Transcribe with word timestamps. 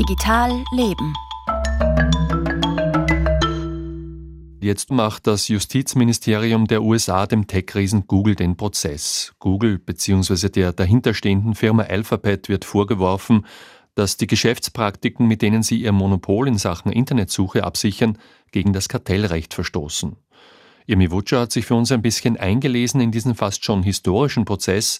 Digital 0.00 0.64
Leben. 0.72 1.12
Jetzt 4.62 4.90
macht 4.90 5.26
das 5.26 5.48
Justizministerium 5.48 6.66
der 6.66 6.82
USA 6.82 7.26
dem 7.26 7.46
Tech-Riesen 7.46 8.06
Google 8.06 8.34
den 8.34 8.56
Prozess. 8.56 9.34
Google 9.40 9.78
bzw. 9.78 10.48
der 10.48 10.72
dahinterstehenden 10.72 11.54
Firma 11.54 11.82
Alphabet 11.82 12.48
wird 12.48 12.64
vorgeworfen, 12.64 13.44
dass 13.94 14.16
die 14.16 14.26
Geschäftspraktiken, 14.26 15.28
mit 15.28 15.42
denen 15.42 15.62
sie 15.62 15.82
ihr 15.82 15.92
Monopol 15.92 16.48
in 16.48 16.56
Sachen 16.56 16.90
Internetsuche 16.90 17.62
absichern, 17.62 18.16
gegen 18.52 18.72
das 18.72 18.88
Kartellrecht 18.88 19.52
verstoßen. 19.52 20.16
Irmi 20.86 21.10
Wutscher 21.10 21.40
hat 21.40 21.52
sich 21.52 21.66
für 21.66 21.74
uns 21.74 21.92
ein 21.92 22.00
bisschen 22.00 22.38
eingelesen 22.38 23.02
in 23.02 23.12
diesen 23.12 23.34
fast 23.34 23.66
schon 23.66 23.82
historischen 23.82 24.46
Prozess. 24.46 24.98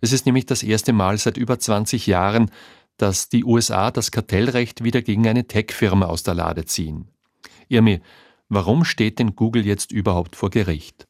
Es 0.00 0.12
ist 0.12 0.24
nämlich 0.24 0.46
das 0.46 0.62
erste 0.62 0.92
Mal 0.92 1.18
seit 1.18 1.36
über 1.36 1.58
20 1.58 2.06
Jahren, 2.06 2.52
dass 2.96 3.28
die 3.28 3.44
USA 3.44 3.90
das 3.90 4.10
Kartellrecht 4.10 4.84
wieder 4.84 5.02
gegen 5.02 5.26
eine 5.26 5.46
Tech-Firma 5.46 6.06
aus 6.06 6.22
der 6.22 6.34
Lade 6.34 6.64
ziehen. 6.64 7.08
Irmi, 7.68 8.00
warum 8.48 8.84
steht 8.84 9.18
denn 9.18 9.36
Google 9.36 9.66
jetzt 9.66 9.92
überhaupt 9.92 10.36
vor 10.36 10.50
Gericht? 10.50 11.06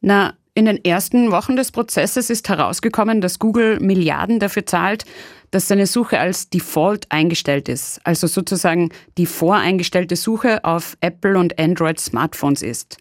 Na, 0.00 0.34
in 0.54 0.64
den 0.64 0.84
ersten 0.84 1.30
Wochen 1.30 1.56
des 1.56 1.70
Prozesses 1.70 2.28
ist 2.28 2.48
herausgekommen, 2.48 3.20
dass 3.20 3.38
Google 3.38 3.78
Milliarden 3.80 4.40
dafür 4.40 4.66
zahlt, 4.66 5.04
dass 5.50 5.68
seine 5.68 5.86
Suche 5.86 6.18
als 6.18 6.50
Default 6.50 7.06
eingestellt 7.10 7.68
ist, 7.68 8.00
also 8.04 8.26
sozusagen 8.26 8.90
die 9.16 9.26
voreingestellte 9.26 10.16
Suche 10.16 10.64
auf 10.64 10.96
Apple 11.00 11.38
und 11.38 11.58
Android 11.58 12.00
Smartphones 12.00 12.62
ist. 12.62 12.98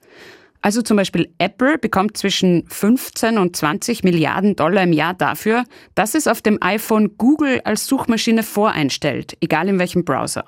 Also 0.61 0.81
zum 0.81 0.97
Beispiel 0.97 1.33
Apple 1.37 1.77
bekommt 1.77 2.17
zwischen 2.17 2.65
15 2.67 3.37
und 3.37 3.55
20 3.55 4.03
Milliarden 4.03 4.55
Dollar 4.55 4.83
im 4.83 4.93
Jahr 4.93 5.13
dafür, 5.13 5.63
dass 5.95 6.15
es 6.15 6.27
auf 6.27 6.41
dem 6.41 6.61
iPhone 6.61 7.17
Google 7.17 7.61
als 7.63 7.87
Suchmaschine 7.87 8.43
voreinstellt, 8.43 9.37
egal 9.39 9.69
in 9.69 9.79
welchem 9.79 10.03
Browser. 10.03 10.43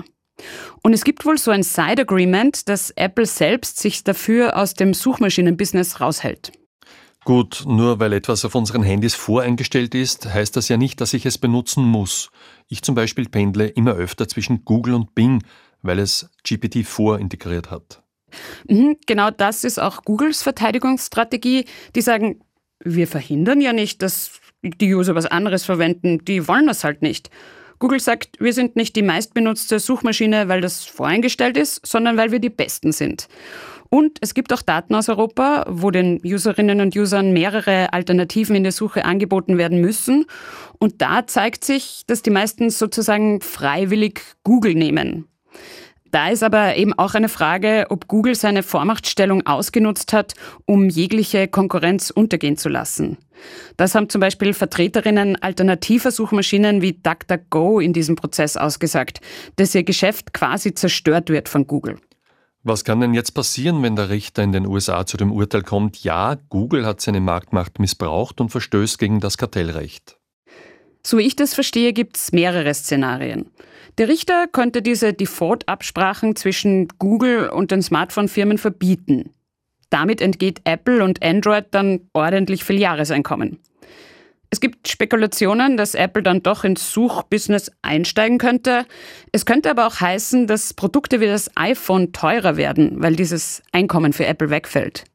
Und 0.81 0.93
es 0.93 1.03
gibt 1.03 1.25
wohl 1.25 1.37
so 1.37 1.51
ein 1.51 1.63
Side 1.63 2.01
Agreement, 2.01 2.67
dass 2.67 2.91
Apple 2.91 3.25
selbst 3.25 3.79
sich 3.79 4.03
dafür 4.03 4.57
aus 4.57 4.73
dem 4.73 4.93
Suchmaschinenbusiness 4.93 6.01
raushält. 6.01 6.51
Gut, 7.23 7.63
nur 7.67 7.99
weil 7.99 8.13
etwas 8.13 8.43
auf 8.45 8.55
unseren 8.55 8.81
Handys 8.81 9.13
voreingestellt 9.13 9.93
ist, 9.93 10.33
heißt 10.33 10.57
das 10.57 10.69
ja 10.69 10.77
nicht, 10.77 10.99
dass 11.01 11.13
ich 11.13 11.27
es 11.27 11.37
benutzen 11.37 11.83
muss. 11.83 12.31
Ich 12.67 12.81
zum 12.81 12.95
Beispiel 12.95 13.29
pendle 13.29 13.67
immer 13.67 13.93
öfter 13.93 14.27
zwischen 14.27 14.65
Google 14.65 14.95
und 14.95 15.13
Bing, 15.13 15.43
weil 15.83 15.99
es 15.99 16.31
GPT 16.43 16.83
vorintegriert 16.83 17.69
hat. 17.69 18.00
Mhm, 18.67 18.97
genau 19.05 19.31
das 19.31 19.63
ist 19.63 19.79
auch 19.79 20.03
Googles 20.03 20.43
Verteidigungsstrategie. 20.43 21.65
Die 21.95 22.01
sagen, 22.01 22.41
wir 22.83 23.07
verhindern 23.07 23.61
ja 23.61 23.73
nicht, 23.73 24.01
dass 24.01 24.39
die 24.63 24.93
User 24.93 25.15
was 25.15 25.25
anderes 25.25 25.65
verwenden, 25.65 26.23
die 26.25 26.47
wollen 26.47 26.67
das 26.67 26.83
halt 26.83 27.01
nicht. 27.01 27.29
Google 27.79 27.99
sagt, 27.99 28.39
wir 28.39 28.53
sind 28.53 28.75
nicht 28.75 28.95
die 28.95 29.01
meistbenutzte 29.01 29.79
Suchmaschine, 29.79 30.47
weil 30.47 30.61
das 30.61 30.85
voreingestellt 30.85 31.57
ist, 31.57 31.83
sondern 31.83 32.15
weil 32.15 32.31
wir 32.31 32.37
die 32.37 32.51
Besten 32.51 32.91
sind. 32.91 33.27
Und 33.89 34.19
es 34.21 34.35
gibt 34.35 34.53
auch 34.53 34.61
Daten 34.61 34.93
aus 34.93 35.09
Europa, 35.09 35.65
wo 35.67 35.89
den 35.89 36.21
Userinnen 36.23 36.79
und 36.79 36.95
Usern 36.95 37.33
mehrere 37.33 37.91
Alternativen 37.91 38.55
in 38.55 38.63
der 38.63 38.71
Suche 38.71 39.03
angeboten 39.03 39.57
werden 39.57 39.81
müssen. 39.81 40.25
Und 40.77 41.01
da 41.01 41.25
zeigt 41.25 41.65
sich, 41.65 42.03
dass 42.05 42.21
die 42.21 42.29
meisten 42.29 42.69
sozusagen 42.69 43.41
freiwillig 43.41 44.21
Google 44.43 44.75
nehmen. 44.75 45.27
Da 46.11 46.27
ist 46.27 46.43
aber 46.43 46.75
eben 46.75 46.93
auch 46.93 47.13
eine 47.13 47.29
Frage, 47.29 47.87
ob 47.89 48.07
Google 48.07 48.35
seine 48.35 48.63
Vormachtstellung 48.63 49.47
ausgenutzt 49.47 50.11
hat, 50.11 50.33
um 50.65 50.89
jegliche 50.89 51.47
Konkurrenz 51.47 52.09
untergehen 52.09 52.57
zu 52.57 52.67
lassen. 52.67 53.17
Das 53.77 53.95
haben 53.95 54.09
zum 54.09 54.19
Beispiel 54.19 54.53
Vertreterinnen 54.53 55.41
alternativer 55.41 56.11
Suchmaschinen 56.11 56.81
wie 56.81 56.93
DuckDuckGo 56.93 57.79
in 57.79 57.93
diesem 57.93 58.17
Prozess 58.17 58.57
ausgesagt, 58.57 59.21
dass 59.55 59.73
ihr 59.73 59.83
Geschäft 59.83 60.33
quasi 60.33 60.73
zerstört 60.73 61.29
wird 61.29 61.47
von 61.47 61.65
Google. 61.65 61.97
Was 62.63 62.83
kann 62.83 62.99
denn 62.99 63.15
jetzt 63.15 63.31
passieren, 63.31 63.81
wenn 63.81 63.95
der 63.95 64.09
Richter 64.09 64.43
in 64.43 64.51
den 64.51 64.67
USA 64.67 65.05
zu 65.05 65.17
dem 65.17 65.31
Urteil 65.31 65.63
kommt, 65.63 66.03
ja, 66.03 66.37
Google 66.49 66.85
hat 66.85 67.01
seine 67.01 67.19
Marktmacht 67.19 67.79
missbraucht 67.79 68.39
und 68.39 68.49
verstößt 68.49 68.99
gegen 68.99 69.19
das 69.19 69.37
Kartellrecht? 69.37 70.19
So 71.03 71.17
wie 71.17 71.23
ich 71.23 71.35
das 71.35 71.55
verstehe, 71.55 71.93
gibt 71.93 72.17
es 72.17 72.31
mehrere 72.31 72.71
Szenarien. 72.73 73.49
Der 73.97 74.07
Richter 74.07 74.47
könnte 74.47 74.81
diese 74.81 75.13
Default-Absprachen 75.13 76.35
zwischen 76.35 76.87
Google 76.97 77.49
und 77.49 77.71
den 77.71 77.81
Smartphone-Firmen 77.81 78.57
verbieten. 78.57 79.31
Damit 79.89 80.21
entgeht 80.21 80.61
Apple 80.63 81.03
und 81.03 81.21
Android 81.21 81.65
dann 81.71 82.09
ordentlich 82.13 82.63
viel 82.63 82.79
Jahreseinkommen. 82.79 83.59
Es 84.49 84.59
gibt 84.59 84.89
Spekulationen, 84.89 85.77
dass 85.77 85.95
Apple 85.95 86.23
dann 86.23 86.43
doch 86.43 86.65
ins 86.65 86.91
Suchbusiness 86.91 87.71
einsteigen 87.81 88.37
könnte. 88.37 88.85
Es 89.31 89.45
könnte 89.45 89.71
aber 89.71 89.87
auch 89.87 90.01
heißen, 90.01 90.45
dass 90.45 90.73
Produkte 90.73 91.21
wie 91.21 91.27
das 91.27 91.49
iPhone 91.55 92.11
teurer 92.11 92.57
werden, 92.57 93.01
weil 93.01 93.15
dieses 93.15 93.63
Einkommen 93.71 94.11
für 94.11 94.25
Apple 94.25 94.49
wegfällt. 94.49 95.05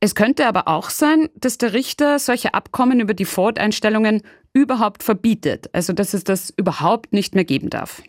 Es 0.00 0.14
könnte 0.14 0.46
aber 0.46 0.68
auch 0.68 0.90
sein, 0.90 1.28
dass 1.34 1.58
der 1.58 1.72
Richter 1.72 2.18
solche 2.18 2.54
Abkommen 2.54 3.00
über 3.00 3.14
Default-Einstellungen 3.14 4.22
überhaupt 4.52 5.02
verbietet, 5.02 5.70
also 5.72 5.92
dass 5.92 6.14
es 6.14 6.24
das 6.24 6.52
überhaupt 6.56 7.12
nicht 7.12 7.34
mehr 7.34 7.44
geben 7.44 7.70
darf. 7.70 8.02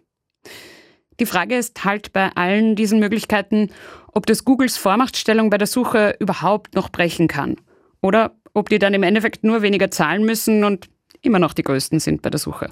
Die 1.19 1.25
Frage 1.25 1.55
ist 1.55 1.85
halt 1.85 2.13
bei 2.13 2.31
allen 2.35 2.75
diesen 2.75 2.99
Möglichkeiten, 2.99 3.69
ob 4.11 4.25
das 4.25 4.44
Googles 4.44 4.77
Vormachtstellung 4.77 5.49
bei 5.49 5.57
der 5.57 5.67
Suche 5.67 6.16
überhaupt 6.19 6.75
noch 6.75 6.89
brechen 6.89 7.27
kann 7.27 7.57
oder 8.01 8.35
ob 8.53 8.69
die 8.69 8.79
dann 8.79 8.93
im 8.93 9.03
Endeffekt 9.03 9.43
nur 9.43 9.61
weniger 9.61 9.91
zahlen 9.91 10.25
müssen 10.25 10.63
und 10.63 10.89
immer 11.22 11.39
noch 11.39 11.53
die 11.53 11.63
größten 11.63 11.99
sind 11.99 12.22
bei 12.22 12.29
der 12.29 12.39
Suche. 12.39 12.69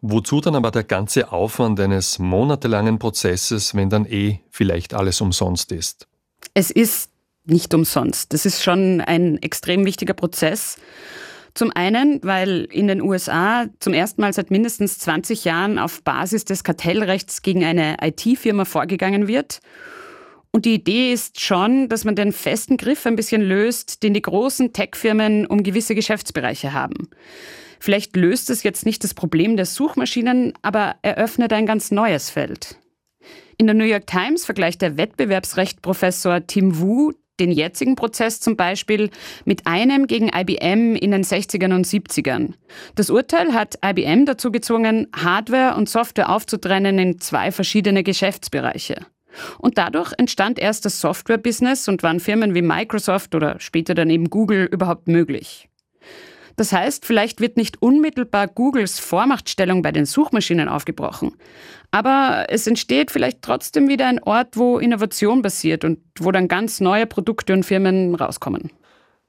Wozu 0.00 0.40
dann 0.40 0.54
aber 0.54 0.70
der 0.70 0.84
ganze 0.84 1.32
Aufwand 1.32 1.80
eines 1.80 2.18
monatelangen 2.18 2.98
Prozesses, 2.98 3.74
wenn 3.74 3.90
dann 3.90 4.06
eh 4.06 4.40
vielleicht 4.50 4.94
alles 4.94 5.20
umsonst 5.20 5.72
ist? 5.72 6.06
Es 6.54 6.70
ist 6.70 7.10
nicht 7.46 7.72
umsonst. 7.74 8.32
Das 8.32 8.46
ist 8.46 8.62
schon 8.62 9.00
ein 9.00 9.40
extrem 9.42 9.84
wichtiger 9.84 10.14
Prozess. 10.14 10.76
Zum 11.54 11.72
einen, 11.74 12.20
weil 12.22 12.68
in 12.70 12.86
den 12.86 13.00
USA 13.00 13.66
zum 13.80 13.94
ersten 13.94 14.20
Mal 14.20 14.32
seit 14.32 14.50
mindestens 14.50 14.98
20 14.98 15.44
Jahren 15.44 15.78
auf 15.78 16.02
Basis 16.02 16.44
des 16.44 16.64
Kartellrechts 16.64 17.40
gegen 17.40 17.64
eine 17.64 17.96
IT-Firma 18.02 18.66
vorgegangen 18.66 19.26
wird. 19.26 19.60
Und 20.50 20.64
die 20.64 20.74
Idee 20.74 21.12
ist 21.12 21.40
schon, 21.40 21.88
dass 21.88 22.04
man 22.04 22.14
den 22.14 22.32
festen 22.32 22.76
Griff 22.76 23.06
ein 23.06 23.16
bisschen 23.16 23.42
löst, 23.42 24.02
den 24.02 24.14
die 24.14 24.22
großen 24.22 24.72
Tech-Firmen 24.72 25.46
um 25.46 25.62
gewisse 25.62 25.94
Geschäftsbereiche 25.94 26.72
haben. 26.72 27.08
Vielleicht 27.78 28.16
löst 28.16 28.50
es 28.50 28.62
jetzt 28.62 28.86
nicht 28.86 29.04
das 29.04 29.14
Problem 29.14 29.56
der 29.56 29.66
Suchmaschinen, 29.66 30.52
aber 30.62 30.96
eröffnet 31.02 31.52
ein 31.52 31.66
ganz 31.66 31.90
neues 31.90 32.30
Feld. 32.30 32.78
In 33.58 33.66
der 33.66 33.74
New 33.74 33.84
York 33.84 34.06
Times 34.06 34.44
vergleicht 34.44 34.82
der 34.82 34.96
Wettbewerbsrechtprofessor 34.96 36.46
Tim 36.46 36.78
Wu 36.80 37.12
den 37.40 37.50
jetzigen 37.50 37.96
Prozess 37.96 38.40
zum 38.40 38.56
Beispiel 38.56 39.10
mit 39.44 39.66
einem 39.66 40.06
gegen 40.06 40.28
IBM 40.28 40.96
in 40.96 41.10
den 41.10 41.24
60ern 41.24 41.74
und 41.74 41.86
70ern. 41.86 42.54
Das 42.94 43.10
Urteil 43.10 43.52
hat 43.52 43.78
IBM 43.84 44.26
dazu 44.26 44.50
gezwungen, 44.50 45.08
Hardware 45.14 45.76
und 45.76 45.88
Software 45.88 46.30
aufzutrennen 46.30 46.98
in 46.98 47.20
zwei 47.20 47.52
verschiedene 47.52 48.02
Geschäftsbereiche. 48.02 49.06
Und 49.58 49.78
dadurch 49.78 50.12
entstand 50.16 50.58
erst 50.58 50.84
das 50.84 51.00
Software-Business 51.00 51.88
und 51.88 52.02
waren 52.02 52.20
Firmen 52.20 52.54
wie 52.54 52.62
Microsoft 52.62 53.34
oder 53.34 53.60
später 53.60 53.94
dann 53.94 54.10
eben 54.10 54.30
Google 54.30 54.64
überhaupt 54.64 55.08
möglich. 55.08 55.68
Das 56.56 56.72
heißt, 56.72 57.04
vielleicht 57.04 57.40
wird 57.40 57.58
nicht 57.58 57.82
unmittelbar 57.82 58.48
Googles 58.48 58.98
Vormachtstellung 58.98 59.82
bei 59.82 59.92
den 59.92 60.06
Suchmaschinen 60.06 60.68
aufgebrochen. 60.68 61.32
Aber 61.90 62.46
es 62.48 62.66
entsteht 62.66 63.10
vielleicht 63.10 63.42
trotzdem 63.42 63.88
wieder 63.88 64.08
ein 64.08 64.22
Ort, 64.22 64.56
wo 64.56 64.78
Innovation 64.78 65.42
passiert 65.42 65.84
und 65.84 65.98
wo 66.18 66.32
dann 66.32 66.48
ganz 66.48 66.80
neue 66.80 67.06
Produkte 67.06 67.52
und 67.52 67.64
Firmen 67.64 68.14
rauskommen. 68.14 68.70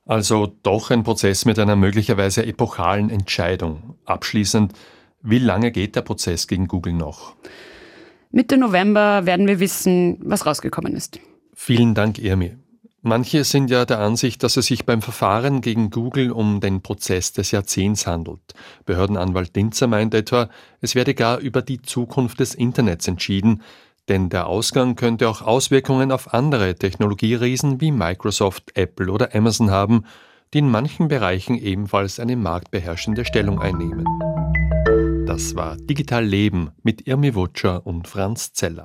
Also 0.06 0.54
doch 0.64 0.90
ein 0.90 1.04
Prozess 1.04 1.44
mit 1.44 1.60
einer 1.60 1.76
möglicherweise 1.76 2.46
epochalen 2.46 3.10
Entscheidung. 3.10 3.96
Abschließend, 4.06 4.72
wie 5.22 5.40
lange 5.40 5.72
geht 5.72 5.98
der 5.98 6.02
Prozess 6.02 6.48
gegen 6.48 6.68
Google 6.68 6.94
noch? 6.94 7.36
Mitte 8.32 8.58
November 8.58 9.26
werden 9.26 9.48
wir 9.48 9.60
wissen, 9.60 10.18
was 10.22 10.46
rausgekommen 10.46 10.96
ist. 10.96 11.20
Vielen 11.54 11.94
Dank, 11.94 12.20
Irmi. 12.20 12.56
Manche 13.04 13.44
sind 13.44 13.70
ja 13.70 13.86
der 13.86 14.00
Ansicht, 14.00 14.42
dass 14.42 14.58
es 14.58 14.66
sich 14.66 14.86
beim 14.86 15.04
Verfahren 15.04 15.62
gegen 15.62 15.92
Google 15.92 16.32
um 16.32 16.60
den 16.60 16.82
Prozess 16.82 17.32
des 17.32 17.52
Jahrzehnts 17.52 18.08
handelt. 18.08 18.56
Behördenanwalt 18.86 19.56
Dinzer 19.56 19.86
meint 19.88 20.16
etwa, 20.16 20.50
es 20.82 20.96
werde 20.96 21.14
gar 21.14 21.38
über 21.38 21.62
die 21.62 21.82
Zukunft 21.82 22.40
des 22.40 22.56
Internets 22.56 23.08
entschieden, 23.08 23.62
denn 24.10 24.30
der 24.30 24.48
Ausgang 24.48 24.96
könnte 24.96 25.30
auch 25.30 25.42
Auswirkungen 25.42 26.12
auf 26.12 26.34
andere 26.34 26.76
Technologieriesen 26.76 27.82
wie 27.82 27.92
Microsoft, 27.92 28.72
Apple 28.76 29.12
oder 29.12 29.36
Amazon 29.36 29.70
haben, 29.70 30.06
die 30.54 30.60
in 30.60 30.70
manchen 30.70 31.08
Bereichen 31.08 31.56
ebenfalls 31.56 32.20
eine 32.20 32.36
marktbeherrschende 32.36 33.26
Stellung 33.26 33.60
einnehmen. 33.60 34.06
Das 35.28 35.56
war 35.56 35.76
Digital 35.76 36.26
Leben 36.26 36.72
mit 36.82 37.06
Irmi 37.06 37.36
Wutscher 37.36 37.86
und 37.86 38.08
Franz 38.08 38.54
Zeller. 38.54 38.76